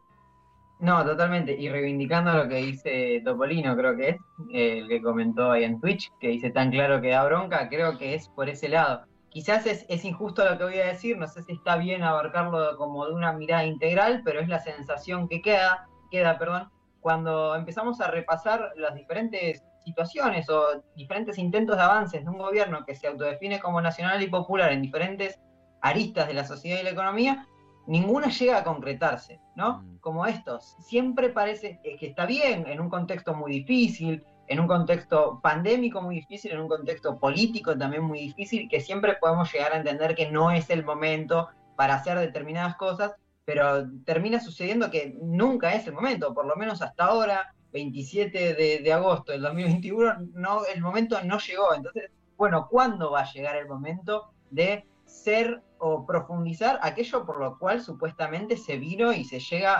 No, 0.80 1.04
totalmente. 1.04 1.56
Y 1.56 1.68
reivindicando 1.68 2.32
lo 2.32 2.49
que 2.49 2.56
dice 2.56 3.23
Topolino, 3.25 3.76
creo 3.76 3.97
que 3.97 4.09
es, 4.09 4.16
el 4.52 4.88
que 4.88 5.00
comentó 5.00 5.52
ahí 5.52 5.62
en 5.62 5.80
Twitch, 5.80 6.11
que 6.21 6.28
dice 6.28 6.50
tan 6.50 6.73
claro 6.73 7.00
que 7.00 7.11
da 7.11 7.25
bronca, 7.25 7.68
creo 7.68 7.97
que 7.97 8.14
es 8.14 8.28
por 8.30 8.49
ese 8.49 8.68
lado 8.68 9.06
quizás 9.33 9.65
es, 9.67 10.05
injusto 10.05 10.45
lo 10.45 10.59
que 10.59 10.65
voy 10.65 10.79
a 10.79 10.87
decir, 10.87 11.17
no 11.17 11.27
sé 11.27 11.43
si 11.43 11.53
está 11.53 11.77
bien 11.77 12.03
abarcarlo 12.03 12.77
como 12.77 13.07
de 13.07 13.15
una 13.15 13.33
mirada 13.33 13.65
integral, 13.65 14.21
pero 14.25 14.41
es 14.41 14.49
la 14.49 14.59
sensación 14.59 15.27
que 15.27 15.41
queda, 15.41 15.89
queda, 16.11 16.39
perdón, 16.39 16.71
cuando 17.01 17.55
empezamos 17.57 18.01
a 18.03 18.09
repasar 18.09 18.73
las 18.77 18.95
diferentes 18.95 19.65
situaciones 19.85 20.49
o 20.51 20.83
diferentes 20.95 21.39
intentos 21.39 21.77
de 21.77 21.83
avances 21.83 22.25
de 22.25 22.31
un 22.31 22.39
gobierno 22.39 22.85
que 22.85 22.95
se 22.95 23.09
autodefine 23.09 23.59
como 23.59 23.81
nacional 23.81 24.23
y 24.23 24.29
popular 24.29 24.71
en 24.71 24.83
diferentes 24.83 25.41
aristas 25.81 26.29
de 26.29 26.35
la 26.35 26.45
sociedad 26.45 26.81
y 26.81 26.85
la 26.85 26.91
economía, 26.91 27.49
ninguna 27.87 28.29
llega 28.29 28.59
a 28.59 28.65
concretarse, 28.65 29.41
¿no? 29.57 29.81
Mm. 29.81 29.99
Como 29.99 30.27
estos. 30.27 30.77
Siempre 30.81 31.31
parece 31.31 31.81
que 31.83 32.07
está 32.07 32.27
bien 32.27 32.66
en 32.66 32.81
un 32.81 32.90
contexto 32.90 33.35
muy 33.35 33.51
difícil, 33.51 34.25
en 34.53 34.61
un 34.61 34.67
contexto 34.67 35.41
pandémico 35.43 36.03
muy 36.03 36.17
difícil, 36.17 36.53
en 36.53 36.61
un 36.61 36.69
contexto 36.69 37.19
político 37.19 37.77
también 37.77 38.03
muy 38.03 38.21
difícil, 38.21 38.69
que 38.69 38.83
siempre 38.83 39.15
podemos 39.15 39.51
llegar 39.51 39.73
a 39.73 39.79
entender 39.79 40.15
que 40.15 40.31
no 40.31 40.51
es 40.51 40.69
el 40.69 40.85
momento 40.85 41.49
para 41.75 41.95
hacer 41.95 42.19
determinadas 42.19 42.77
cosas, 42.77 43.15
pero 43.47 43.91
termina 44.05 44.41
sucediendo 44.41 44.91
que 44.91 45.17
nunca 45.23 45.73
es 45.73 45.87
el 45.87 45.95
momento, 45.95 46.35
por 46.35 46.45
lo 46.45 46.55
menos 46.57 46.83
hasta 46.83 47.07
ahora, 47.07 47.55
27 47.73 48.55
de, 48.83 48.93
agosto 48.93 49.33
del 49.33 49.41
2021, 49.41 50.17
no, 50.35 50.67
el 50.67 50.83
momento 50.83 51.19
no 51.25 51.38
llegó. 51.38 51.75
Entonces, 51.75 52.11
bueno, 52.37 52.69
¿cuándo 52.71 53.11
va 53.11 53.21
a 53.23 53.33
llegar 53.33 53.57
el 53.57 53.67
momento 53.67 54.35
de 54.51 54.87
ser 55.07 55.62
o 55.79 56.05
profundizar 56.05 56.79
aquello 56.83 57.25
por 57.25 57.41
lo 57.41 57.59
cual 57.59 57.81
supuestamente 57.81 58.59
se 58.59 58.77
vino 58.77 59.15
y 59.15 59.25
se 59.25 59.41
llega 59.41 59.79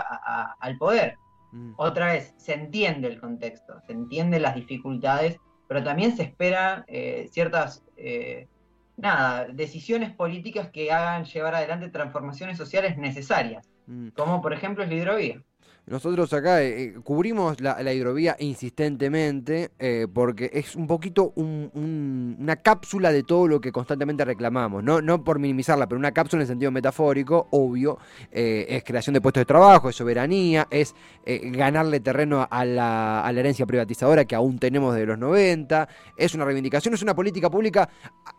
al 0.59 0.77
poder? 0.79 1.19
Mm. 1.53 1.73
Otra 1.77 2.13
vez, 2.13 2.33
se 2.37 2.53
entiende 2.53 3.07
el 3.07 3.19
contexto, 3.19 3.79
se 3.85 3.93
entienden 3.93 4.41
las 4.41 4.55
dificultades, 4.55 5.37
pero 5.67 5.83
también 5.83 6.17
se 6.17 6.23
esperan 6.23 6.83
eh, 6.87 7.29
ciertas 7.31 7.83
eh, 7.95 8.47
nada, 8.97 9.47
decisiones 9.47 10.11
políticas 10.11 10.69
que 10.69 10.91
hagan 10.91 11.25
llevar 11.25 11.55
adelante 11.55 11.89
transformaciones 11.89 12.57
sociales 12.57 12.97
necesarias, 12.97 13.69
mm. 13.85 14.09
como 14.09 14.41
por 14.41 14.53
ejemplo 14.53 14.83
el 14.83 14.91
hidrovía. 14.91 15.41
Nosotros 15.85 16.31
acá 16.31 16.63
eh, 16.63 16.83
eh, 16.83 16.93
cubrimos 17.03 17.59
la, 17.59 17.93
hidrovía 17.93 18.37
insistentemente 18.39 19.71
eh, 19.77 20.07
porque 20.11 20.49
es 20.53 20.77
un 20.77 20.87
poquito 20.87 21.33
una 21.35 22.55
cápsula 22.55 23.11
de 23.11 23.23
todo 23.23 23.49
lo 23.49 23.59
que 23.59 23.73
constantemente 23.73 24.23
reclamamos. 24.23 24.81
No, 24.81 25.01
no 25.01 25.25
por 25.25 25.39
minimizarla, 25.39 25.87
pero 25.87 25.99
una 25.99 26.13
cápsula 26.13 26.39
en 26.39 26.43
el 26.43 26.47
sentido 26.47 26.71
metafórico, 26.71 27.47
obvio. 27.51 27.97
es 28.31 28.81
creación 28.85 29.13
de 29.13 29.19
puestos 29.19 29.41
de 29.41 29.45
trabajo, 29.45 29.89
es 29.89 29.95
soberanía, 29.97 30.67
es 30.71 30.95
ganarle 31.25 31.99
terreno 31.99 32.47
a 32.49 32.63
la, 32.63 33.21
a 33.21 33.31
la, 33.33 33.39
herencia 33.41 33.65
privatizadora 33.65 34.23
que 34.23 34.35
aún 34.35 34.59
tenemos 34.59 34.95
de 34.95 35.05
los 35.05 35.19
90. 35.19 35.89
Es 36.15 36.33
una 36.33 36.45
reivindicación, 36.45 36.93
es 36.93 37.01
una 37.01 37.13
política 37.13 37.49
pública, 37.49 37.89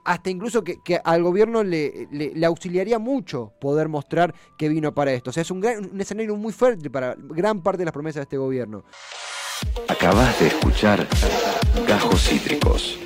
hasta 0.04 0.30
incluso 0.30 0.64
que, 0.64 0.78
al 1.04 1.22
gobierno 1.22 1.62
le, 1.62 2.08
le, 2.10 2.46
auxiliaría 2.46 2.98
mucho 2.98 3.52
poder 3.60 3.88
mostrar 3.88 4.34
que 4.56 4.70
vino 4.70 4.94
para 4.94 5.12
esto. 5.12 5.28
O 5.28 5.32
sea, 5.32 5.42
es 5.42 5.50
un, 5.50 5.58
un 5.64 6.00
escenario 6.00 6.36
muy 6.36 6.52
fuerte 6.52 6.88
para 6.88 7.14
gran 7.34 7.60
parte 7.60 7.78
de 7.78 7.84
las 7.86 7.92
promesas 7.92 8.20
de 8.20 8.22
este 8.22 8.36
gobierno. 8.36 8.84
Acabas 9.88 10.38
de 10.40 10.48
escuchar 10.48 11.06
Gajos 11.86 12.28
Cítricos. 12.28 12.98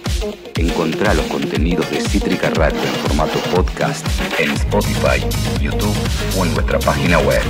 Encontrá 0.57 1.15
los 1.15 1.27
contenidos 1.27 1.91
de 1.91 2.01
Cítrica 2.01 2.51
Radio 2.51 2.81
en 2.81 2.95
formato 3.07 3.39
podcast 3.55 4.07
en 4.39 4.51
Spotify, 4.51 5.25
YouTube 5.61 5.97
o 6.39 6.45
en 6.45 6.55
nuestra 6.55 6.79
página 6.81 7.19
web. 7.21 7.43